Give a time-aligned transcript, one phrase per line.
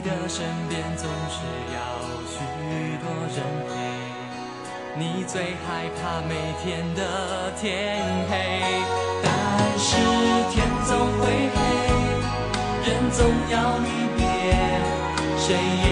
[0.00, 1.42] 你的身边总是
[1.74, 1.78] 要
[2.24, 2.38] 许
[3.02, 3.74] 多人陪，
[4.96, 7.98] 你最害怕每天的天
[8.30, 8.32] 黑。
[9.24, 9.28] 但
[9.76, 9.96] 是
[10.52, 11.58] 天总会黑，
[12.86, 14.22] 人总要离别，
[15.36, 15.46] 谁
[15.82, 15.87] 也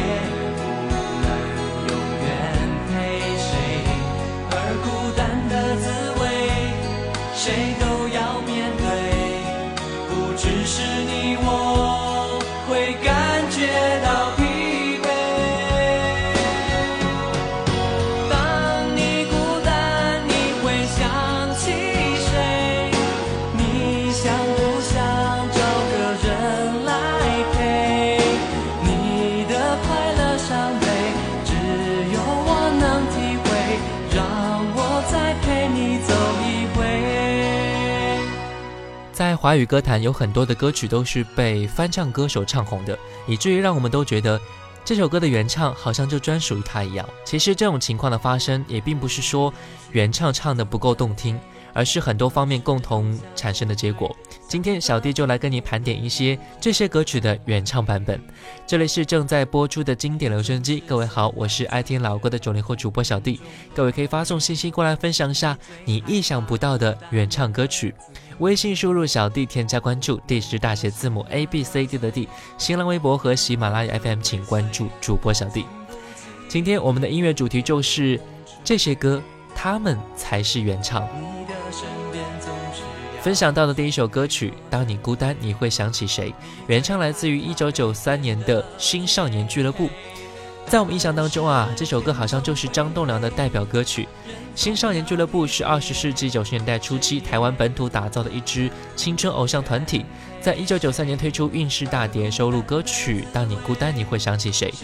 [39.46, 44.40] 华语歌坛有很多的歌曲都是被翻唱歌手唱红的，以至于让我们都觉得
[44.84, 47.08] 这首歌的原唱好像就专属于他一样。
[47.24, 49.54] 其实这种情况的发生，也并不是说
[49.92, 51.38] 原唱唱的不够动听。
[51.72, 54.16] 而是很多方面共同产生的结果。
[54.48, 58.18] 今天小弟就来跟你盘点一些这些歌曲的原唱版本。
[58.66, 63.42] 这里是正在播出的经典留声机，各位好，我是爱听老歌的九零后主播小弟。
[63.74, 67.94] 各位可以发送信息过来分享一下你意想不到的原唱歌曲。
[68.38, 72.28] 微信输入小弟添加关注，D 是大写字母 A B C D 的 D。
[72.58, 75.64] 新浪微博和喜马拉雅 FM 请关注主播小弟。
[76.46, 78.20] 今天我们的音乐主题就是
[78.62, 79.22] 这些歌，
[79.54, 81.08] 他们才是原唱。
[83.22, 86.32] 分享到的第一首歌曲《当你孤单》，你会想起谁？
[86.66, 89.88] 原唱来自于一九九三年的新少年俱乐部。
[90.68, 94.08] 在我们印象当中啊，这首歌好像就是张栋梁的代表歌曲。
[94.56, 100.04] 新少年俱乐部是二十世纪九十年代初期台湾本土打造的一支青春偶像团体，
[100.40, 104.74] 在一九九三年推出运势大碟，收录歌曲《当你孤单》，你会想起谁？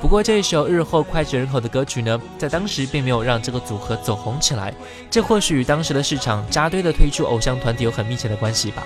[0.00, 4.72] 不过这一首日后脍炙人口的歌曲呢，在当时并没有让这个组合走红起来。
[5.10, 8.84] 这或许与当时的市场扎堆的推出偶像团体有很密切的关系吧。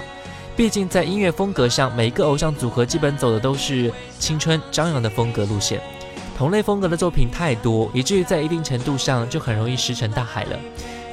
[0.56, 5.78] 毕竟在音乐风格上，每一个偶像组合基本走的都是青春张扬的风格路线。
[6.37, 10.59] 同类风格的作品太多，以至于在一定程度上就很容易石沉大海了。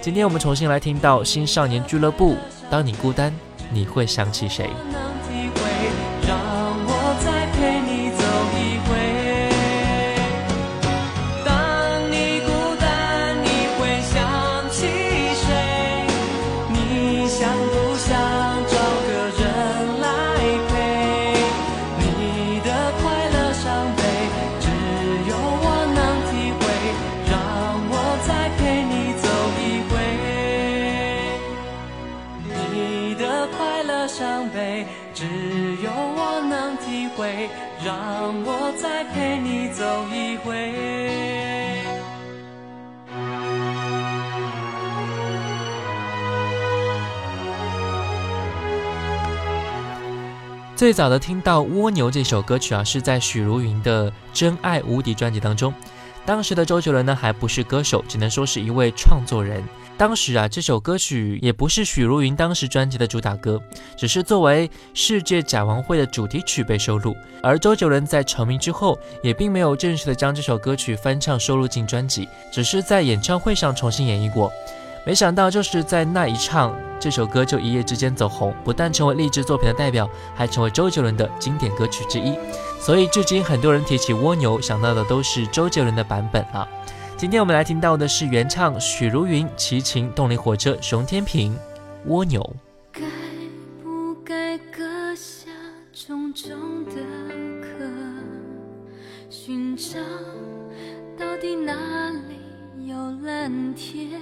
[0.01, 2.33] 今天我们重新来听到《新少年俱乐部》，
[2.69, 3.33] 当你孤单，
[3.71, 4.69] 你会想起谁？
[38.23, 40.71] 让我再陪你走一回
[50.73, 55.73] 最早的听到《蜗牛》这首歌曲啊，是在许茹芸的《真爱无敌》专辑当中。
[56.25, 59.63] 当时的周杰伦呢，还不是歌手，只能说是一位创作人。
[59.97, 63.61] 当时啊，这首歌曲也不是许茹芸当时专辑的主打歌，
[63.97, 67.15] 只是作为世界展望会的主题曲被收录。
[67.43, 74.51] 而周杰伦在成名之后，也并没有正式的将这首歌曲翻唱收录进专辑，只是在演唱会上重新演绎过。
[75.05, 82.33] 没想到，就是在那一唱，这首歌就一夜之间走红，不但成为励志作品的代表，还成为周杰伦的经典歌曲之一。
[82.79, 86.65] 所以，至今很多人提起蜗牛，想到的都是周杰伦的版本啊。
[87.17, 91.53] 今天我们来听到的是原唱许茹芸、齐秦、动力火车、熊天平，
[92.05, 92.41] 《蜗牛》。
[92.99, 93.01] 该
[93.83, 95.49] 不该割下
[95.91, 96.93] 重重的
[97.61, 97.85] 壳，
[99.29, 99.99] 寻找
[101.17, 101.73] 到底哪
[102.09, 102.95] 里有
[103.25, 104.21] 蓝天？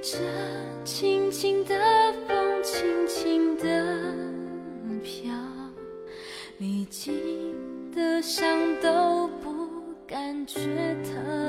[0.00, 0.18] 随着
[0.84, 1.74] 轻轻的
[2.28, 3.64] 风，轻轻的
[5.02, 5.32] 飘，
[6.58, 7.12] 历经
[7.92, 8.46] 的伤
[8.80, 9.68] 都不
[10.06, 10.60] 感觉
[11.02, 11.47] 疼。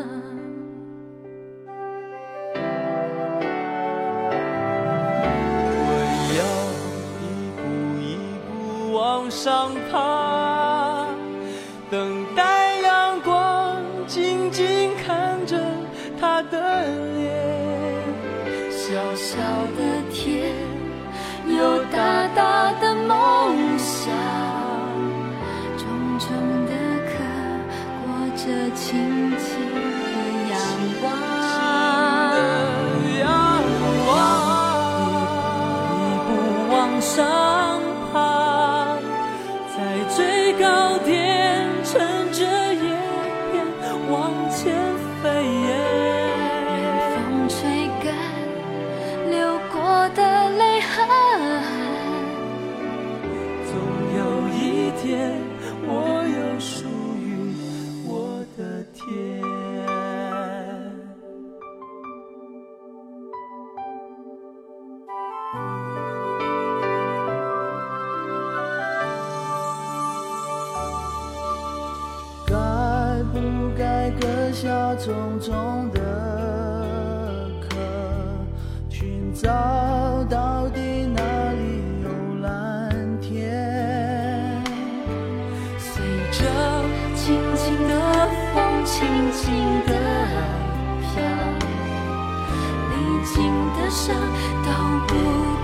[94.64, 94.72] 都
[95.08, 95.16] 不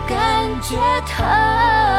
[0.07, 0.75] 感觉
[1.05, 1.94] 疼。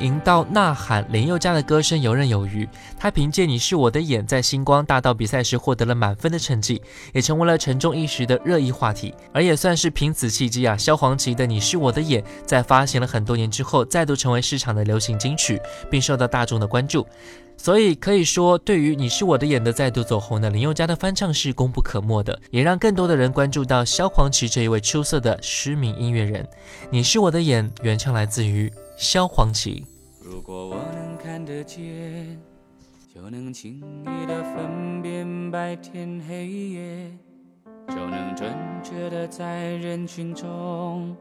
[0.00, 2.68] 吟到呐喊，林宥嘉的歌声游刃有余。
[2.98, 6.80] 他凭借《你是我的眼》在星光大道比赛时获得了满分的成绩，
[7.12, 9.14] 也成为了沉重一时的热议话题。
[9.32, 15.60] 而也算是凭此契机啊，萧煌奇的《你是我的眼》在发行了很多年之后，再度成为市场的流行金曲，
[15.90, 17.06] 并受到大众的关注。
[17.58, 26.44] 所以可以说，对于《你是我的眼》的再度走红呢，林宥嘉的翻唱是功不可没的，也让更多的人关注到萧煌奇这一位出色的失明音乐人。
[26.90, 29.84] 《你是我的眼》原唱来自于萧煌奇。
[30.22, 32.40] 如果我能看得见，
[33.14, 37.10] 就能轻易的分辨白天黑夜，
[37.88, 38.50] 就能准
[38.82, 41.14] 确的在人群中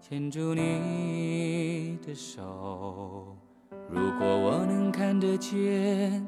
[0.00, 3.36] 牵住你的手。
[3.88, 6.26] 如果我能看得见，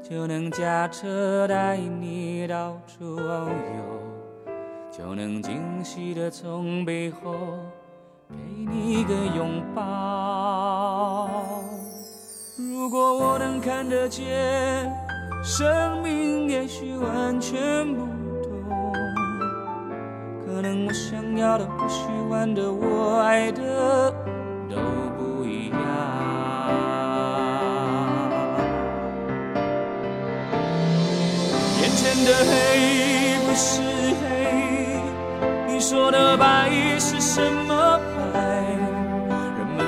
[0.00, 4.00] 就能驾车带你到处遨游，
[4.92, 7.34] 就能惊喜的从背后
[8.28, 8.36] 给
[8.68, 11.28] 你一个拥抱。
[12.56, 14.90] 如果我能看得见，
[15.42, 18.06] 生命也许完全不
[18.42, 18.82] 同。
[20.44, 24.10] 可能我想要的、不喜欢的、我爱的
[24.68, 24.76] 都
[25.16, 25.78] 不一样。
[31.80, 33.82] 眼前的黑不是
[34.20, 34.24] 黑，
[35.68, 38.00] 你说的白是什么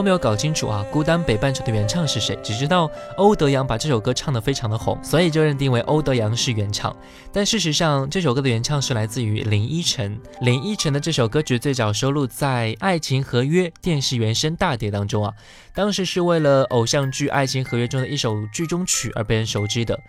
[0.00, 6.96] 都没有搞清楚啊，《孤单北半球》的原唱是谁，只知道欧德阳把这首歌唱得非常的红，所以就认定为欧德阳是原唱。
[7.30, 10.18] 但事实上，这首歌的原唱是来自于林依晨。
[10.40, 15.34] 林依晨的这首歌曲最早收录在《爱情合约》电视原声大碟当中啊，
[15.74, 20.00] 当时是为了偶像剧《爱情合约》中的一首剧中曲而被人熟知的。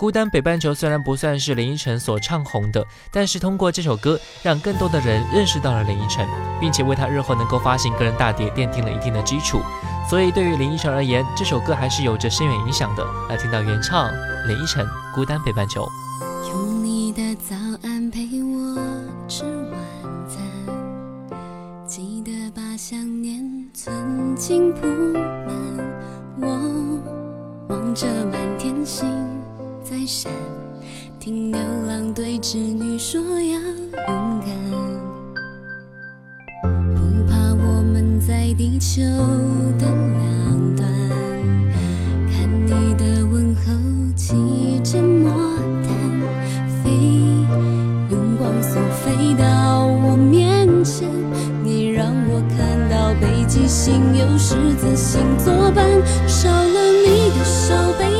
[0.00, 6.26] 孤单北半球虽然不算是林依晨所唱红的，但是通过这首歌，让更多的人认识到了林依晨，
[6.58, 9.60] 并且为他日后能够发行个人大碟奠定了一定的基础。
[10.08, 13.06] 所以对于林依晨而言，这首歌还是有着深远影响的。
[13.28, 14.10] 来听到原唱
[14.48, 15.86] 林依晨《孤单北半球》。
[16.48, 18.78] 用你的早安陪我
[19.28, 19.78] 吃晚
[20.26, 20.40] 餐，
[21.86, 25.54] 记得把想念存进铺满。
[26.40, 26.48] 我
[27.68, 29.06] 望着满天星
[29.90, 30.32] 在闪
[31.18, 34.56] 听牛郎对织女说要勇敢
[36.94, 39.02] 不怕我们在地球
[39.80, 40.88] 的两端
[42.30, 43.72] 看你的问候
[44.14, 45.32] 骑着魔
[45.82, 45.92] 毯
[46.84, 46.92] 飞
[48.12, 51.08] 用光速飞到我面前
[51.64, 55.84] 你让我看到北极星有十字星作伴
[56.28, 58.19] 少了你的手背。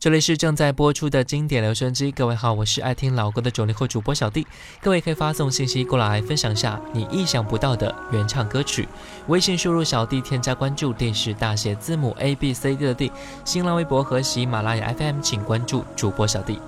[0.00, 4.46] 这里是正在播出的经典留声机，各位好，我是爱听老歌的九零后主播小弟。
[4.80, 8.88] 各位可以发送信息过来分享下你意想不到的原唱歌曲，
[9.26, 13.10] 微信输入小弟添加关注，D 是大写字母 A B C D 的 D，
[13.44, 16.60] 新浪微博和喜马拉雅 FM 请关注主播小弟。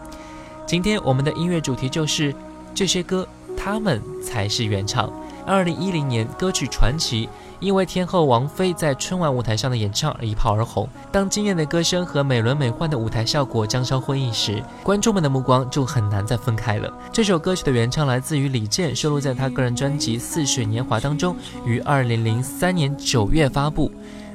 [0.66, 2.34] 今天我们的音乐主题就是
[2.74, 5.08] 这些歌，他们才是原唱。
[5.46, 7.26] 二零一零年，歌曲《传奇》
[7.60, 10.88] 因为天后王菲在春晚舞台上的演唱而一炮而红。
[11.12, 16.90] 当惊艳的歌声和美轮美奂的舞台效果交相辉映时，观众们的目光就很难再分开了。
[17.12, 23.92] 这首歌曲的原唱来自于李健，收录在他个人专辑《似水年华》当中，于二零零三年九月发布。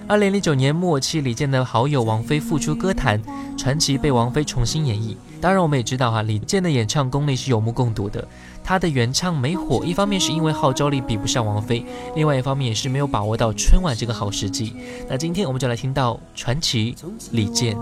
[0.07, 3.19] 二零零九年末期，李健的好友王菲复出歌坛，
[3.57, 5.15] 《传奇》被王菲重新演绎。
[5.41, 8.27] 当然，我们也知道哈，李健的演唱功力是有目共睹的。
[8.65, 14.75] 他的原唱没火，一方面是因为号召力比不上王菲，另外一方面也是没有把握到春晚这个好时机。
[15.07, 16.95] 那今天我们就来听到《传奇》
[17.31, 17.77] 李健。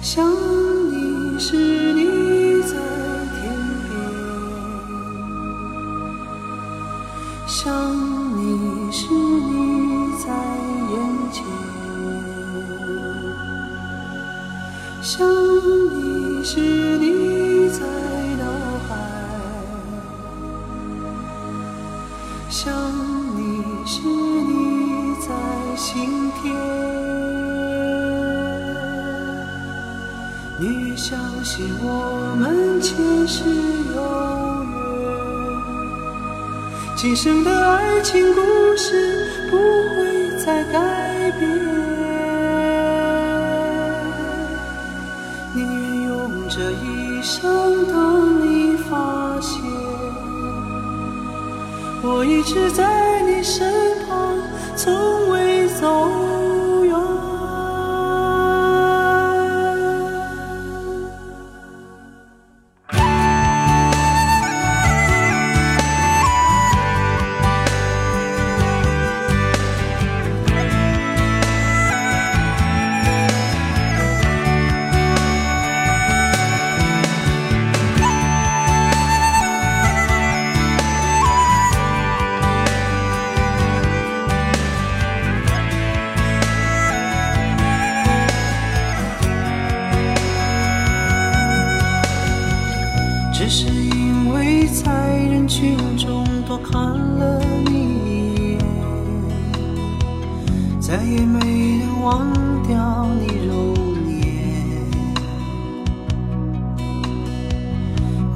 [0.00, 2.74] 想你时，你在
[3.36, 3.54] 天
[3.88, 3.94] 边，
[7.46, 7.62] 想
[8.36, 10.26] 你时，你在
[10.90, 10.94] 眼
[11.32, 11.44] 前；
[15.04, 17.80] 想你时，你在
[18.38, 18.44] 脑
[18.88, 18.94] 海；
[22.48, 22.72] 想
[23.36, 25.26] 你时，你在
[25.76, 26.54] 心田。
[30.60, 33.42] 你相信我们前世
[33.96, 34.00] 有
[34.62, 34.72] 缘，
[36.96, 38.40] 今生的爱情故
[38.76, 42.01] 事不会再改变。
[52.32, 53.01] 一直在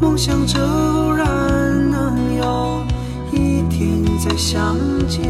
[0.01, 1.27] 梦想着偶然
[1.91, 2.85] 能有
[3.33, 4.77] 一天再相
[5.09, 5.23] 见，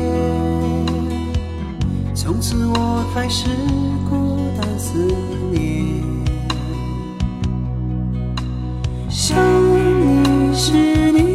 [2.15, 3.49] 从此我开始
[4.11, 4.99] 孤单思
[5.53, 6.03] 念。
[9.09, 10.73] 想你时，
[11.13, 11.26] 你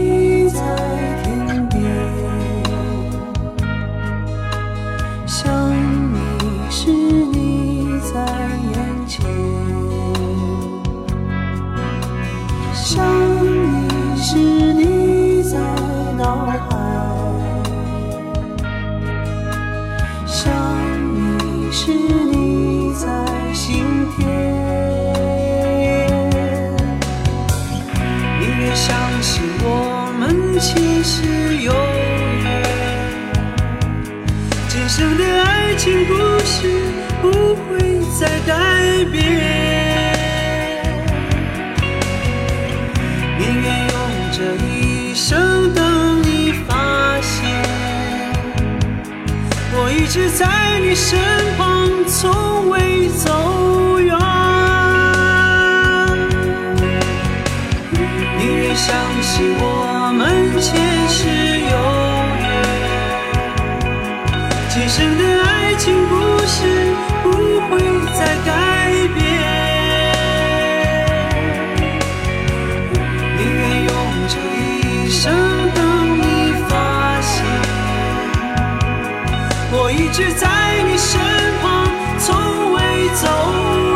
[50.13, 51.17] 直在你身
[51.58, 54.13] 旁，从未走远。
[58.38, 59.81] 宁愿相信我
[80.13, 81.19] 直在你身
[81.62, 81.88] 旁，
[82.19, 83.28] 从未走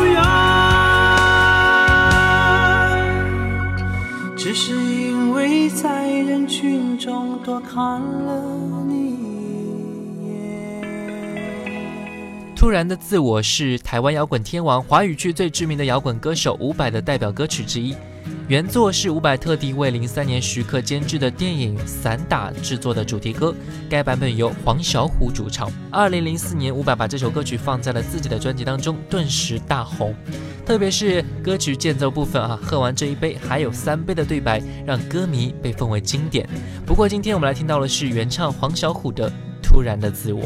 [0.05, 0.23] 远。
[4.37, 8.41] 只是因为在人群中多看了
[8.87, 10.81] 你一眼。
[12.55, 17.93] 突然的自我是台湾摇滚天王、华语区最知名的摇滚歌手伍佰的代表歌曲之一。
[18.47, 23.51] 原作是伍佰特地为零三年徐克监制的电影《散打》制作的主题歌，
[23.89, 25.67] 该版本由黄小琥主唱。
[25.89, 30.13] 二零零四年，伍佰把这首歌曲放在了自己的专辑当中，顿时大红。
[30.63, 36.47] 特别是歌曲间奏部分啊，喝完这一杯还有三杯的对白，让歌迷被奉为经典。
[36.85, 39.27] 不过今天我们来听到的是原唱黄小琥的
[39.63, 40.43] 《突然的自我》。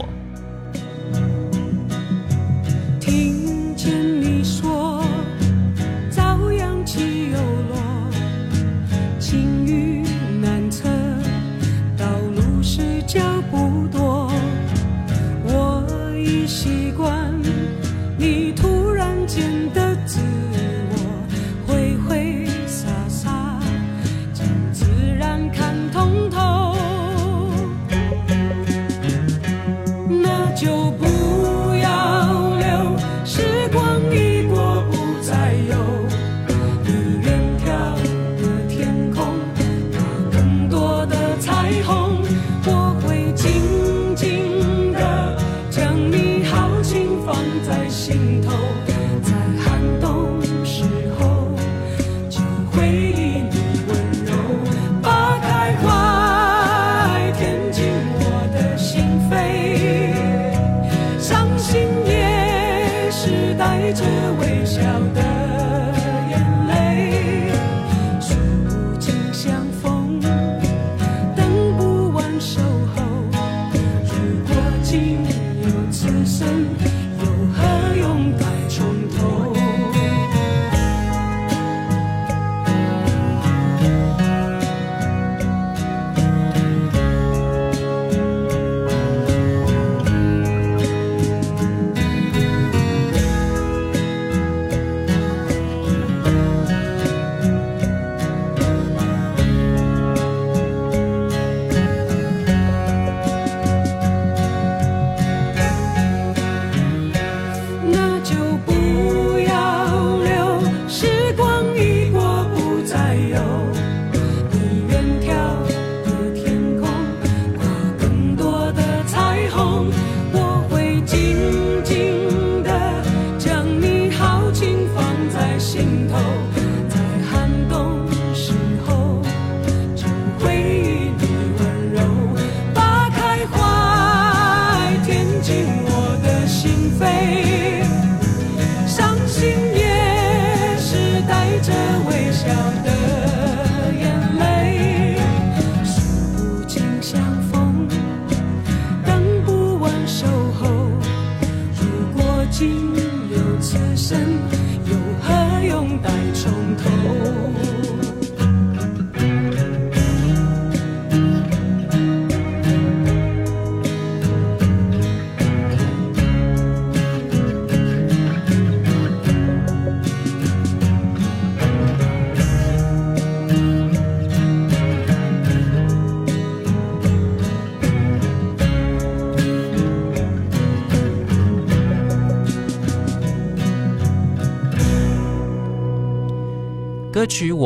[48.10, 48.89] 尽头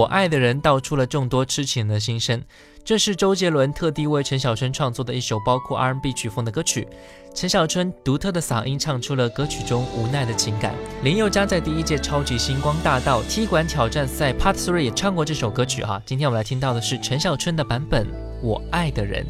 [0.04, 2.44] 我爱的人》道出了众多痴情的心声。
[2.84, 6.86] 这是周杰伦特地为陈小春创作的一首包括 R&B 曲风的歌曲。
[7.34, 10.76] 陈小春独特的嗓音唱出了歌曲中无奈的情感。
[11.04, 16.02] 林宥嘉在第一届超级星光大道踢馆挑战赛 Part Three 也唱过这首歌曲哈。
[16.06, 18.06] 今天我们来听到的是陈小春的版本
[18.42, 19.26] 《我爱的人》。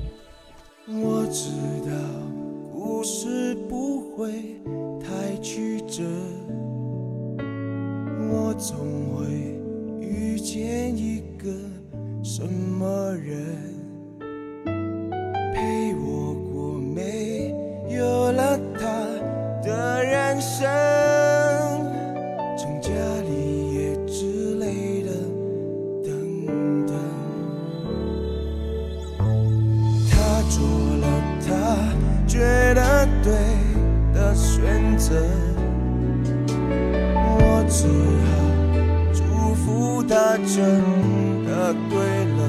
[1.00, 1.52] 我知
[1.88, 1.96] 道
[2.74, 4.32] 故事不会
[5.00, 6.02] 太曲折，
[8.32, 8.76] 我总
[9.16, 9.53] 会
[10.44, 11.50] 见一个
[12.22, 13.34] 什么人，
[15.56, 17.56] 陪我过没
[17.90, 18.90] 有了他
[19.66, 20.70] 的人生，
[22.58, 22.90] 成家
[23.26, 25.12] 立业之类的，
[26.04, 26.94] 等等。
[30.12, 30.60] 他做
[30.98, 31.08] 了
[31.48, 31.48] 他
[32.28, 32.40] 觉
[32.74, 33.32] 得对
[34.14, 35.16] 的选择，
[40.56, 40.62] 真
[41.48, 41.98] 的对
[42.38, 42.40] 了。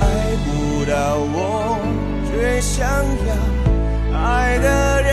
[0.00, 0.04] 爱
[0.44, 0.46] 不
[0.84, 0.94] 到
[1.32, 1.80] 我
[2.26, 2.76] 却想
[3.26, 3.30] 要
[4.14, 4.66] 爱的
[5.02, 5.10] 人，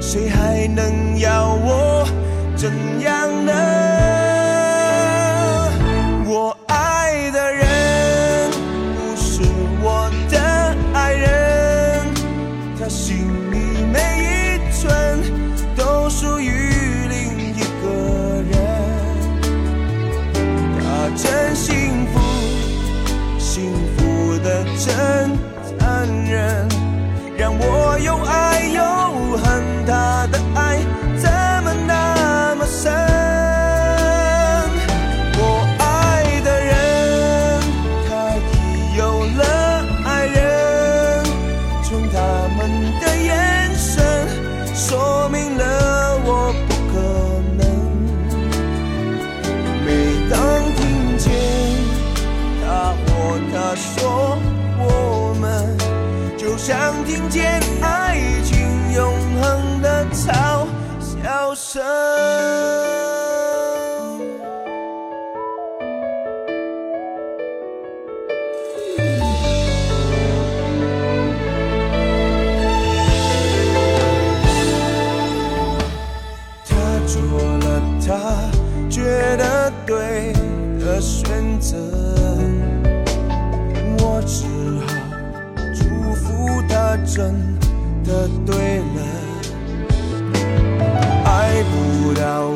[0.00, 2.06] 谁还能要我
[2.54, 3.03] 怎样
[81.04, 81.76] 选择，
[83.98, 84.46] 我只
[84.86, 84.88] 好
[85.74, 87.34] 祝福他真
[88.02, 88.98] 的对了。
[91.26, 92.48] 爱不到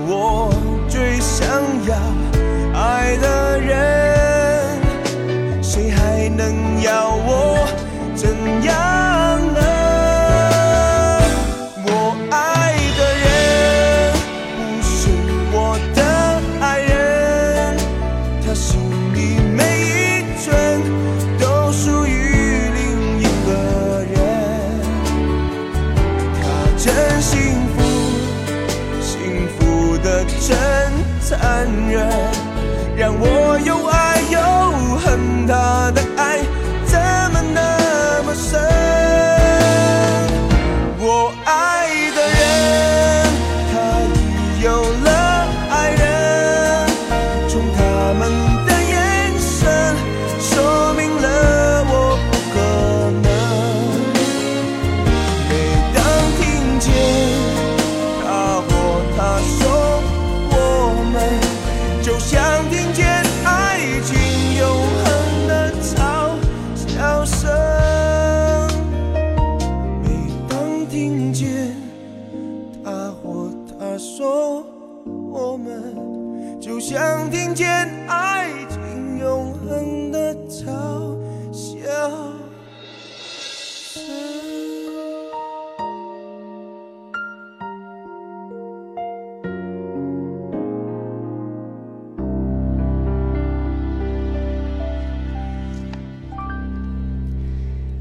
[76.90, 77.68] 想听见
[78.06, 81.18] 爱情永恒的嘲
[81.52, 81.86] 笑。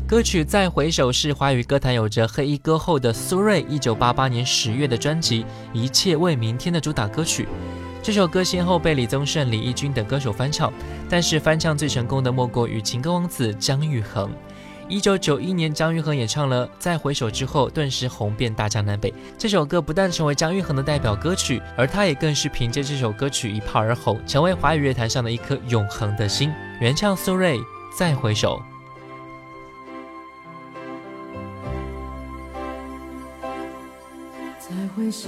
[0.08, 7.45] 歌曲《再回首》是华语歌坛有着黑衣歌后的苏芮，一九八八年十月的专辑《一切为明天》的主打歌曲。
[8.08, 10.72] 这首歌先后被李宗盛、李翊君等歌手翻唱，
[11.10, 14.32] 但是翻唱最成功的莫过于情歌王子姜育恒。
[14.88, 19.13] 1991年，姜育恒也唱了《再回首》之后，顿时红遍大江南北。
[19.38, 26.50] 这首歌不但成为姜育恒的代表歌曲，而他也更是凭借这首歌曲一炮而红，成为华语乐坛上的一颗永恒的心。
[26.80, 27.56] 原唱苏芮
[27.93, 28.58] 《再回首》。
[34.58, 35.28] 再回首，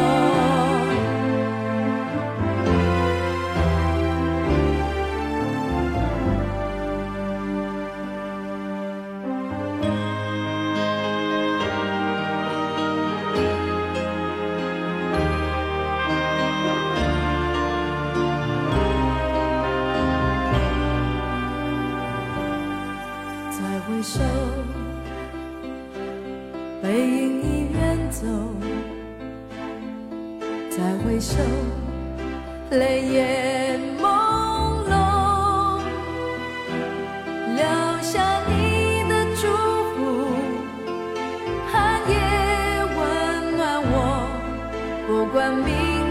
[45.31, 45.63] 管明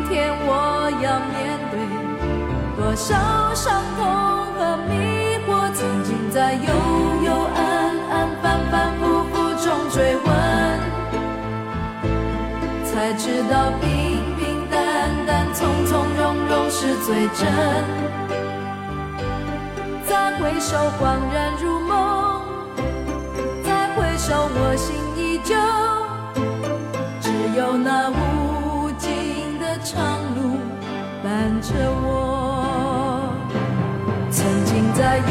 [0.08, 1.76] 天我要面对
[2.74, 3.14] 多少
[3.54, 4.00] 伤痛
[4.56, 4.58] 和
[4.88, 6.68] 迷惑，曾经在幽
[7.22, 7.60] 幽暗
[8.10, 10.26] 暗、反反复复中追问，
[12.86, 13.88] 才知道平
[14.38, 14.80] 平淡
[15.26, 17.46] 淡、从从容容是最真。
[20.06, 22.40] 再回首，恍然如梦；
[23.62, 25.54] 再回首，我心依旧。
[27.20, 28.49] 只有那无
[29.84, 30.58] 长路
[31.22, 31.68] 伴着
[32.02, 32.06] 我。
[34.30, 35.24] 曾经在幽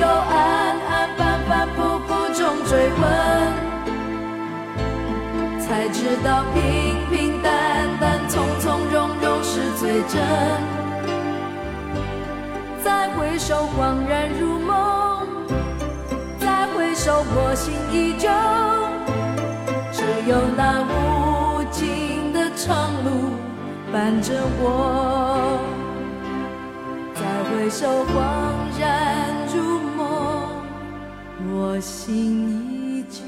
[0.00, 2.70] 幽暗暗、反反复复中追
[3.00, 3.02] 问，
[5.60, 6.58] 才知道平
[7.10, 7.50] 平淡
[8.00, 10.20] 淡、从从容容是最真。
[12.82, 15.26] 再回首，恍然如梦；
[16.38, 18.28] 再回首，我心依旧。
[19.92, 23.34] 只有那无尽的长路
[23.92, 25.58] 伴着我。
[27.14, 30.06] 再回首，恍然如梦，
[31.52, 33.20] 我心依旧。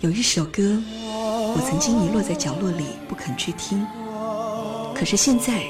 [0.00, 0.62] 有一首歌，
[1.54, 3.86] 我曾经遗落在角落里不肯去听，
[4.94, 5.62] 可是现在，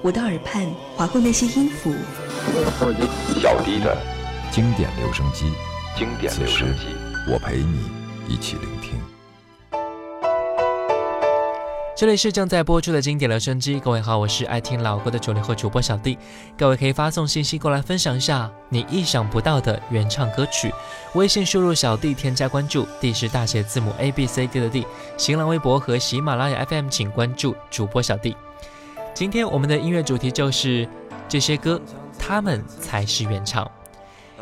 [0.00, 1.94] 我的耳畔划过那些音符，
[3.40, 3.96] 小迪的
[4.50, 5.52] 经典留声机，
[5.96, 6.88] 经典留声机，
[7.26, 7.90] 我陪你
[8.28, 9.00] 一起聆听。
[11.96, 16.18] 这里是正在播出的经典留声机，各位好，我是爱听老歌的九零后主播小弟。
[16.58, 20.70] 各位可以发送信息过来分享一下你意想不到的原唱歌曲。
[21.14, 24.86] 微信输入小弟添加关注，D 是大写字母 A B C D 的 D。
[25.16, 28.36] 新浪微博和喜马拉雅 FM 请关注主播小弟。
[29.14, 30.86] 今天我们的音乐主题就是
[31.26, 31.80] 这些歌，
[32.18, 33.66] 他们才是原唱。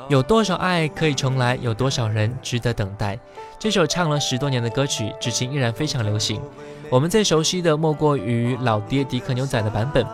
[0.08, 1.56] 有多少爱可以重来？
[1.62, 3.18] 有多少人值得等待？
[3.58, 6.40] 这首唱了十多年的歌曲，至今依然非常流行。
[6.90, 10.04] 我们最熟悉的莫过于老爹迪克牛仔的版本。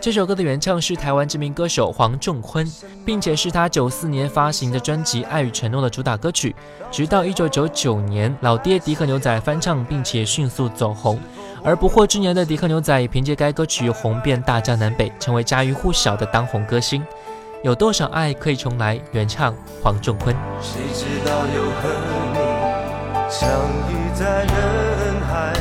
[0.00, 2.70] 这首歌的原唱是台湾知名歌手黄仲坤，
[3.04, 6.54] 并且是他九四年发行的专辑《爱与承诺》的主打歌曲。
[6.92, 11.18] 直到一九九九年，老爹迪克牛仔翻唱，并且迅速走红。
[11.64, 17.02] 而不惑之年的迪克牛仔也凭借该歌曲红遍大江南北，成为家喻户晓的当红歌星。
[17.64, 19.00] 有多少爱可以重来？
[19.12, 20.36] 原唱黄仲坤。
[20.60, 21.88] 谁知道又和
[22.34, 22.38] 你
[23.30, 23.48] 相
[23.88, 24.52] 遇在人
[25.26, 25.54] 海，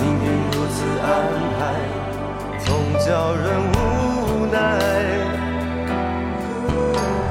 [0.00, 1.06] 命运如此安
[1.60, 1.62] 排，
[2.64, 4.58] 总叫人无奈。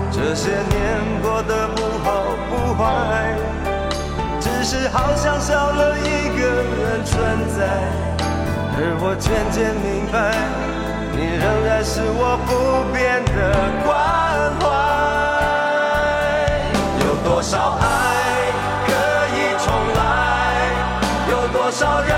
[0.09, 2.07] 这些年过得不好
[2.49, 3.35] 不坏，
[4.39, 7.13] 只是好像少了一个人存
[7.57, 7.67] 在，
[8.77, 10.31] 而我渐渐明白。
[11.15, 12.51] 你仍然是我不
[12.91, 13.39] 变的
[13.85, 13.89] 关
[14.59, 14.63] 怀。
[17.05, 17.83] 有多少爱
[18.87, 18.91] 可
[19.37, 20.01] 以重来？
[21.29, 22.11] 有多少人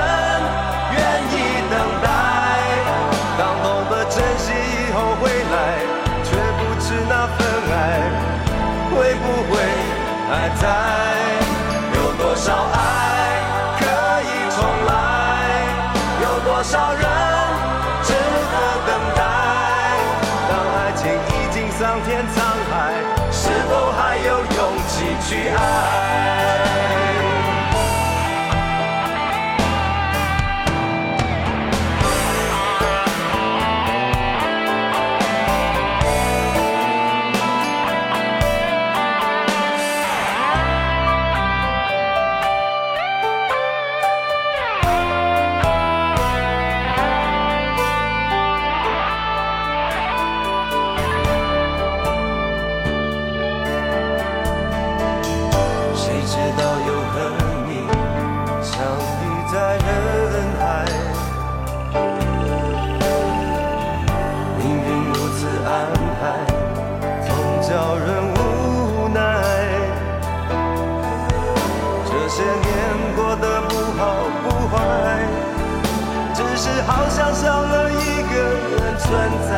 [79.06, 79.14] 存
[79.47, 79.53] 在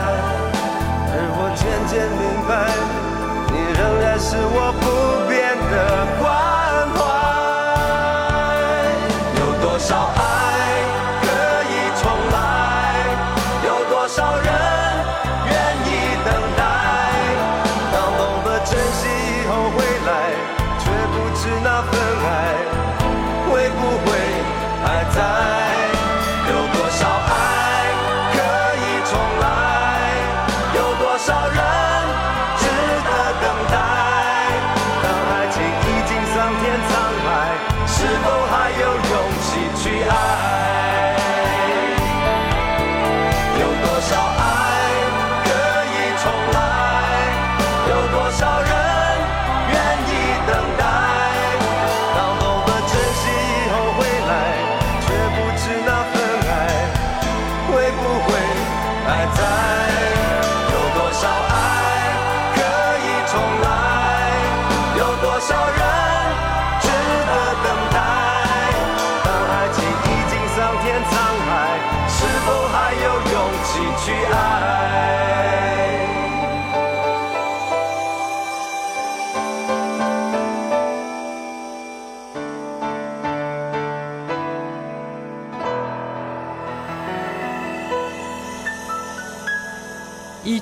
[1.10, 2.52] 而我渐渐明白
[3.50, 4.76] 你仍然是我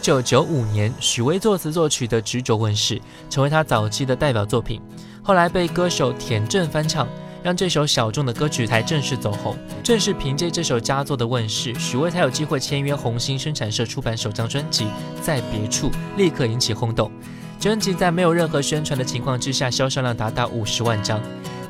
[0.05, 4.79] 九九五年，许巍作词作曲的《执着》问世，成为他早期的代表作品。
[5.23, 7.07] 后来被歌手田震翻唱，
[7.41, 9.57] 让这首小众的歌曲才正式走红。
[9.83, 14.83] 正是凭借这首佳作的问世，许巍才有机会签约红星生产社出版首张专辑
[15.23, 17.11] 《在别处》，立刻引起轰动。
[17.59, 21.19] 专辑在没有任何宣传的情况之下，销售量达到五十万张。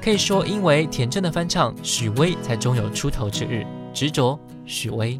[0.04, 3.66] 可以说，因为田震的翻唱，许巍才终有出头之日。
[3.94, 5.18] 执着，许巍。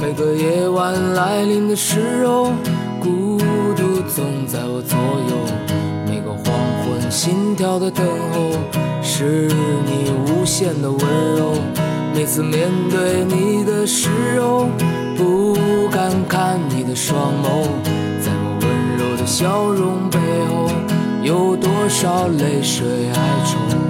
[0.00, 2.52] 每个夜晚来临的时候，
[2.98, 3.38] 孤
[3.76, 4.98] 独总在我左
[5.28, 5.36] 右。
[6.06, 8.50] 每个黄昏，心跳的等候，
[9.02, 9.50] 是
[9.84, 11.00] 你无限的温
[11.36, 11.52] 柔。
[12.14, 14.08] 每次面对你的时
[14.40, 14.68] 候，
[15.18, 15.54] 不
[15.90, 17.68] 敢看你的双眸。
[18.22, 20.70] 在我温柔的笑容背后，
[21.22, 23.89] 有多少泪水哀愁？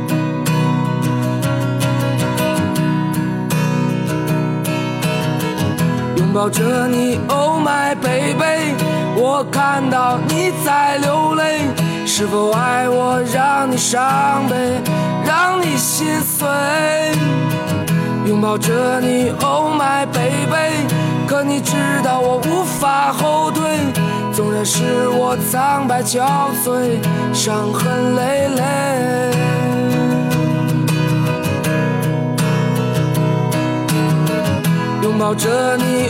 [6.31, 8.73] 拥抱着你，Oh my baby，
[9.17, 11.59] 我看到你在流泪，
[12.05, 14.55] 是否爱我让你伤悲，
[15.25, 16.47] 让你心碎？
[18.25, 20.87] 拥抱着你，Oh my baby，
[21.27, 23.63] 可你知道我无法后退，
[24.31, 26.23] 纵然是我苍白憔
[26.63, 26.97] 悴，
[27.33, 28.61] 伤痕累累。
[35.03, 36.09] 拥抱着你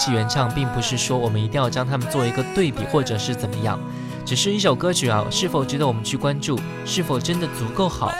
[0.00, 3.78] 其原唱，并不是说我们一定要将它们做一个对比，或者是怎么样，
[4.24, 8.10] 只是一首歌曲啊，是否值得我们去关注，是否真的足够好，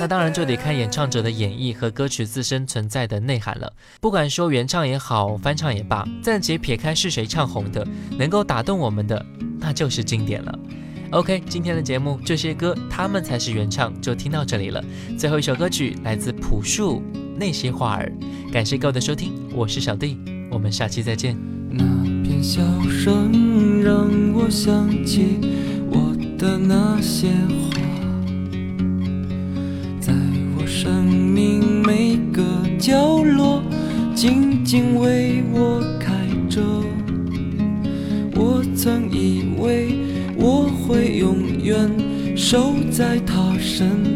[0.00, 3.70] 那当然就得看演唱者的演绎和歌曲自身存在的内涵了。
[4.00, 9.22] 不管说原唱也好，翻唱也罢，暂且撇开是谁唱红的，能够打动我们的，
[9.60, 10.58] 那就是经典了。
[11.10, 14.82] OK，今天的节目这些歌他们才是原唱，就听到这里了。
[15.18, 17.02] 最后一首歌曲来自朴树，
[17.36, 18.10] 《那些花儿》。
[18.52, 20.18] 感谢各位的收听，我是小弟，
[20.56, 21.36] 我们下期再见。
[21.70, 21.84] 那
[22.24, 25.38] 片笑声让我想起
[25.90, 27.28] 我的那些
[27.70, 27.76] 花，
[30.00, 30.14] 在
[30.56, 32.42] 我生命每个
[32.78, 33.62] 角落
[34.14, 36.62] 静静为我开着。
[38.34, 39.98] 我曾以为
[40.38, 41.76] 我会永远
[42.34, 44.15] 守在他身旁，